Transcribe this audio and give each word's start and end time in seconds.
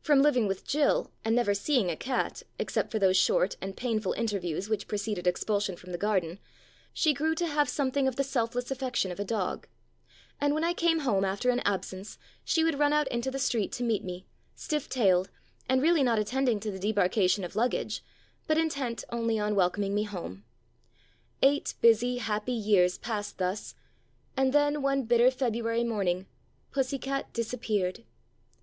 From 0.00 0.22
living 0.22 0.46
with 0.46 0.66
Jill, 0.66 1.10
and 1.22 1.36
never 1.36 1.52
seeing 1.52 1.90
a 1.90 1.94
cat, 1.96 2.44
except 2.58 2.90
for 2.90 2.98
those 2.98 3.18
short 3.18 3.58
and 3.60 3.76
pain 3.76 4.00
ful 4.00 4.14
interviews 4.14 4.70
which 4.70 4.88
preceded 4.88 5.26
expulsion 5.26 5.76
from 5.76 5.92
the 5.92 5.98
garden, 5.98 6.38
she 6.94 7.12
grew 7.12 7.34
to 7.34 7.46
have 7.46 7.68
something 7.68 8.08
of 8.08 8.16
the 8.16 8.24
self 8.24 8.54
less 8.54 8.70
affection 8.70 9.10
of 9.12 9.20
a 9.20 9.24
dog, 9.26 9.66
and 10.40 10.54
when 10.54 10.64
I 10.64 10.72
came 10.72 11.00
home 11.00 11.26
after 11.26 11.50
an 11.50 11.60
absence 11.66 12.16
she 12.42 12.64
would 12.64 12.78
run 12.78 12.94
out 12.94 13.06
into 13.08 13.30
the 13.30 13.38
street 13.38 13.70
to 13.72 13.82
meet 13.82 14.02
me, 14.02 14.24
stiff 14.54 14.88
tailed, 14.88 15.28
and 15.68 15.82
really 15.82 16.02
not 16.02 16.18
attending 16.18 16.58
to 16.60 16.70
the 16.70 16.78
debarkation 16.78 17.44
of 17.44 17.54
luggage, 17.54 18.02
but 18.46 18.56
intent 18.56 19.04
only 19.10 19.38
on 19.38 19.54
welcoming 19.54 19.94
me 19.94 20.04
home. 20.04 20.42
Eight 21.42 21.74
busy, 21.82 22.16
happy 22.16 22.54
years 22.54 22.96
passed 22.96 23.36
thus, 23.36 23.74
and 24.38 24.54
then 24.54 24.80
one 24.80 25.02
bitter 25.02 25.30
February 25.30 25.84
morning, 25.84 26.24
Pussy 26.70 26.96
cat 26.98 27.30
dis 27.34 27.52
appeared. 27.52 28.04